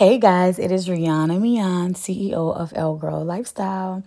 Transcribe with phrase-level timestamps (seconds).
[0.00, 4.02] Hey guys, it is Rihanna Mian, CEO of El Girl Lifestyle.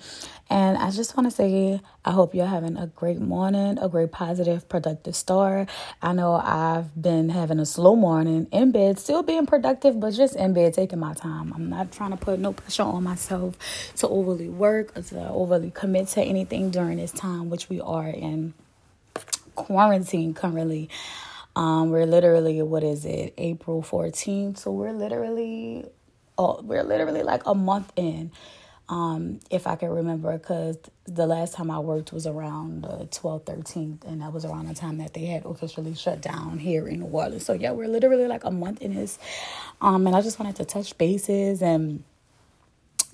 [0.50, 4.12] And I just want to say, I hope you're having a great morning, a great
[4.12, 5.70] positive, productive start.
[6.02, 10.36] I know I've been having a slow morning in bed, still being productive, but just
[10.36, 11.54] in bed, taking my time.
[11.54, 13.56] I'm not trying to put no pressure on myself
[13.98, 18.08] to overly work or to overly commit to anything during this time, which we are
[18.08, 18.56] in
[19.54, 20.90] quarantine currently.
[21.56, 24.58] Um, we're literally what is it, April 14th?
[24.60, 25.86] So we're literally,
[26.38, 28.32] oh, we're literally like a month in,
[28.90, 33.46] um, if I can remember, because the last time I worked was around the 12th,
[33.46, 37.00] 13th, and that was around the time that they had officially shut down here in
[37.00, 37.46] New Orleans.
[37.46, 39.20] So yeah, we're literally like a month in this,
[39.80, 42.04] um, and I just wanted to touch bases and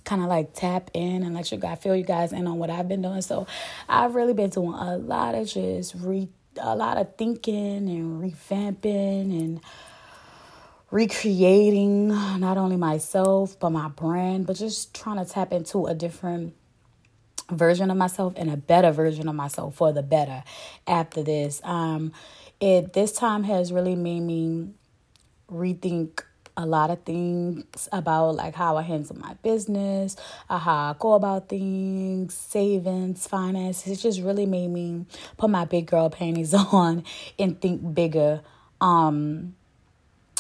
[0.05, 2.69] kind of like tap in and let you guys feel you guys in on what
[2.71, 3.21] I've been doing.
[3.21, 3.45] So
[3.87, 6.27] I've really been doing a lot of just re
[6.61, 9.61] a lot of thinking and revamping and
[10.91, 16.53] recreating not only myself but my brand but just trying to tap into a different
[17.51, 20.43] version of myself and a better version of myself for the better
[20.87, 21.61] after this.
[21.63, 22.11] Um
[22.59, 24.69] it this time has really made me
[25.51, 26.23] rethink
[26.59, 30.17] a lot of things about like how I handle my business,
[30.49, 33.87] uh, how I go about things, savings, finances.
[33.93, 35.05] It just really made me
[35.37, 37.05] put my big girl panties on
[37.39, 38.41] and think bigger.
[38.81, 39.55] Um,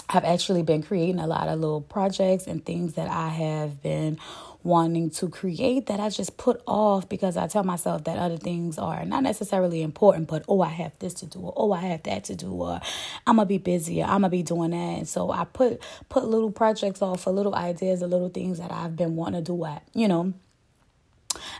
[0.09, 4.17] I've actually been creating a lot of little projects and things that I have been
[4.63, 8.77] wanting to create that I just put off because I tell myself that other things
[8.77, 12.03] are not necessarily important, but oh, I have this to do, or oh, I have
[12.03, 12.81] that to do, or
[13.27, 14.97] I'm gonna be busy, or I'm gonna be doing that.
[14.97, 18.71] And so I put put little projects off for little ideas, or little things that
[18.71, 20.33] I've been wanting to do at, you know.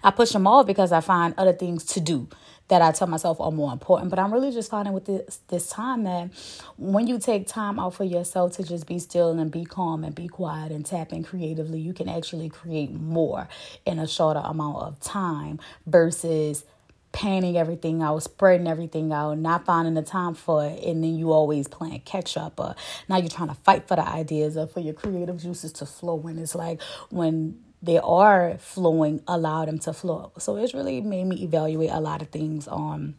[0.04, 2.28] I push them off because I find other things to do
[2.70, 4.10] that I tell myself are more important.
[4.10, 6.30] But I'm really just finding with this this time that
[6.78, 10.16] when you take time out for yourself to just be still and be calm and
[10.16, 13.48] be quiet and tap in creatively, you can actually create more
[13.86, 16.64] in a shorter amount of time versus
[17.12, 21.32] panning everything out, spreading everything out, not finding the time for it, and then you
[21.32, 22.60] always playing catch up.
[22.60, 22.76] Or
[23.08, 26.16] now you're trying to fight for the ideas or for your creative juices to flow.
[26.16, 30.32] When it's like when they are flowing, allow them to flow.
[30.38, 33.16] So it's really made me evaluate a lot of things on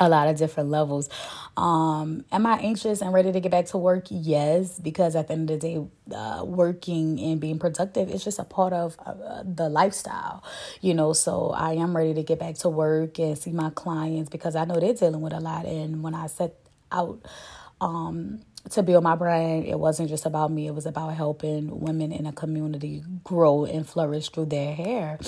[0.00, 1.08] a lot of different levels.
[1.56, 4.06] Um, am I anxious and ready to get back to work?
[4.10, 8.38] Yes, because at the end of the day, uh, working and being productive is just
[8.38, 10.42] a part of uh, the lifestyle,
[10.80, 11.12] you know.
[11.12, 14.64] So I am ready to get back to work and see my clients because I
[14.64, 15.64] know they're dealing with a lot.
[15.64, 16.54] And when I set
[16.90, 17.24] out,
[17.80, 19.66] um, to build my brand.
[19.66, 23.86] It wasn't just about me, it was about helping women in a community grow and
[23.88, 25.18] flourish through their hair.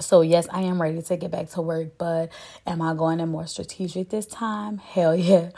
[0.00, 2.32] So, yes, I am ready to get back to work, but
[2.66, 4.78] am I going in more strategic this time?
[4.78, 5.50] Hell yeah.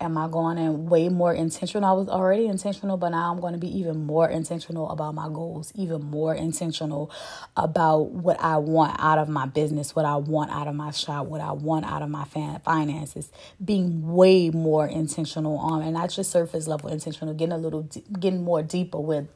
[0.00, 1.88] Am I going in way more intentional?
[1.88, 5.28] I was already intentional, but now I'm going to be even more intentional about my
[5.28, 7.08] goals, even more intentional
[7.56, 11.26] about what I want out of my business, what I want out of my shop,
[11.26, 13.30] what I want out of my finances.
[13.64, 17.88] Being way more intentional on, and not just surface level intentional, getting a little,
[18.18, 19.28] getting more deeper with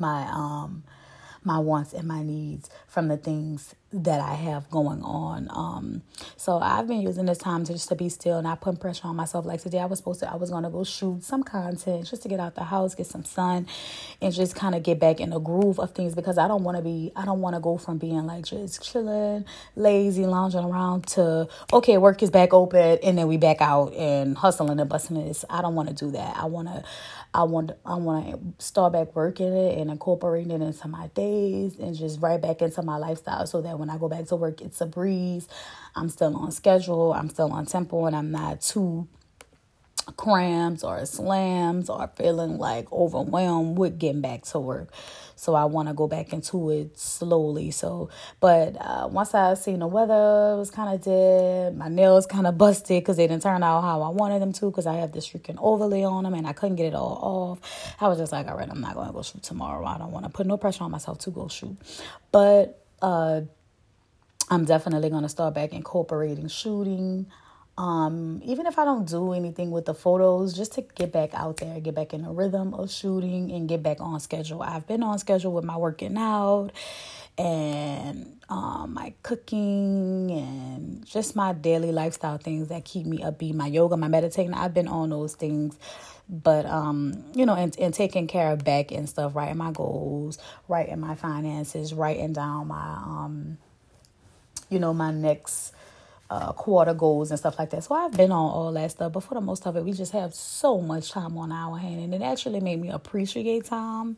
[0.00, 0.82] my, um,
[1.44, 5.48] my wants and my needs from the things that I have going on.
[5.50, 6.02] Um,
[6.36, 9.08] so I've been using this time to just to be still, and not putting pressure
[9.08, 9.44] on myself.
[9.46, 12.28] Like today, I was supposed to, I was gonna go shoot some content just to
[12.28, 13.66] get out the house, get some sun,
[14.20, 16.76] and just kind of get back in the groove of things because I don't want
[16.78, 19.44] to be, I don't want to go from being like just chilling,
[19.76, 24.36] lazy, lounging around to okay, work is back open, and then we back out and
[24.36, 25.44] hustling and busting this.
[25.50, 26.36] I don't want to do that.
[26.36, 26.84] I want to.
[27.34, 31.78] I want I want to start back working it and incorporating it into my days
[31.78, 34.60] and just right back into my lifestyle so that when I go back to work
[34.62, 35.48] it's a breeze.
[35.94, 39.08] I'm still on schedule, I'm still on tempo and I'm not too
[40.16, 44.88] cramps or slams or feeling like overwhelmed with getting back to work.
[45.36, 47.72] So I want to go back into it slowly.
[47.72, 52.46] So, but uh, once I seen the weather was kind of dead, my nails kind
[52.46, 55.12] of busted because they didn't turn out how I wanted them to because I have
[55.12, 57.18] this freaking overlay on them and I couldn't get it all
[57.60, 57.94] off.
[58.00, 59.84] I was just like, all right, I'm not going to go shoot tomorrow.
[59.84, 61.76] I don't want to put no pressure on myself to go shoot.
[62.30, 63.42] But uh,
[64.52, 67.26] I'm definitely going to start back incorporating shooting
[67.78, 71.56] um, even if I don't do anything with the photos, just to get back out
[71.56, 74.62] there, get back in the rhythm of shooting and get back on schedule.
[74.62, 76.70] I've been on schedule with my working out
[77.38, 83.54] and um, my cooking and just my daily lifestyle things that keep me upbeat.
[83.54, 85.78] My yoga, my meditating, I've been on those things.
[86.28, 90.38] But um, you know, and, and taking care of back and stuff, writing my goals,
[90.68, 93.58] writing my finances, writing down my um,
[94.72, 95.74] you know, my next
[96.30, 97.84] uh, quarter goals and stuff like that.
[97.84, 100.12] So I've been on all that stuff, but for the most of it, we just
[100.12, 104.16] have so much time on our hand, and it actually made me appreciate time.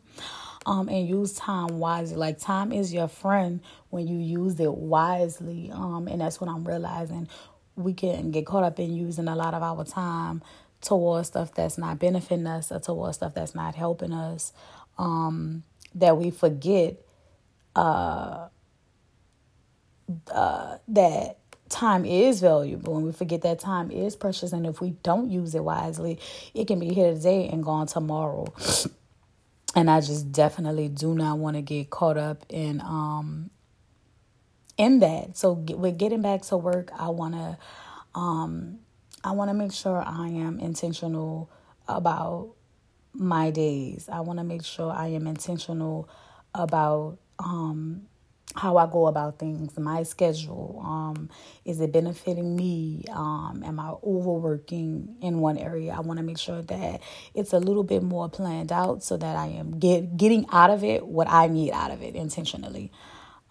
[0.65, 2.17] Um, and use time wisely.
[2.17, 3.61] Like time is your friend
[3.91, 5.71] when you use it wisely.
[5.71, 7.27] Um, and that's what I'm realizing.
[7.75, 10.41] We can get caught up in using a lot of our time
[10.81, 14.53] towards stuff that's not benefiting us or towards stuff that's not helping us.
[14.97, 15.63] Um,
[15.95, 16.97] that we forget
[17.75, 18.47] uh,
[20.31, 21.37] uh, that
[21.69, 25.55] time is valuable and we forget that time is precious and if we don't use
[25.55, 26.19] it wisely
[26.53, 28.45] it can be here today and gone tomorrow.
[29.77, 33.49] And i just definitely do not want to get caught up in um
[34.77, 35.35] in that.
[35.35, 37.57] So get, with getting back to work i want to
[38.17, 38.79] um
[39.23, 41.49] i want to make sure i am intentional
[41.89, 42.55] about
[43.13, 44.09] my days.
[44.11, 46.09] I want to make sure i am intentional
[46.53, 48.07] about um
[48.55, 50.81] how I go about things, my schedule.
[50.85, 51.29] Um,
[51.65, 53.03] is it benefiting me?
[53.11, 55.93] Um, am I overworking in one area?
[55.95, 57.01] I want to make sure that
[57.33, 60.83] it's a little bit more planned out so that I am get getting out of
[60.83, 62.91] it what I need out of it intentionally.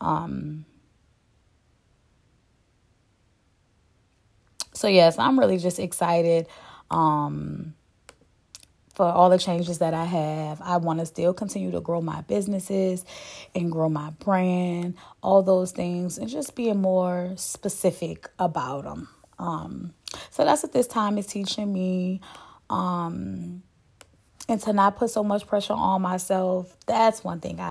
[0.00, 0.64] Um,
[4.72, 6.46] so yes, I'm really just excited.
[6.90, 7.74] Um,
[8.94, 10.60] for all the changes that I have.
[10.62, 13.04] I want to still continue to grow my businesses
[13.54, 19.08] and grow my brand, all those things, and just being more specific about them.
[19.38, 19.94] Um,
[20.30, 22.20] so that's what this time is teaching me.
[22.70, 23.62] Um,
[24.48, 26.76] and to not put so much pressure on myself.
[26.86, 27.70] That's one thing I